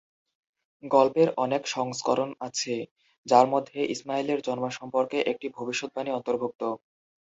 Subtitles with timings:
[0.83, 2.75] গল্পের অনেক সংস্করণ আছে,
[3.25, 6.61] যার মধ্যে ইসমাইলের জন্ম সম্পর্কে একটি ভবিষ্যদ্বাণী অন্তর্ভুক্ত।